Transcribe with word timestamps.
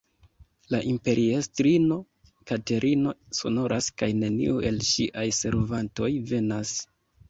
La 0.75 0.79
imperiestrino 0.93 1.99
Katerino 2.53 3.15
sonoras 3.43 3.93
kaj 4.03 4.13
neniu 4.25 4.61
el 4.73 4.85
ŝiaj 4.93 5.31
servantoj 5.45 6.15
venas. 6.37 6.79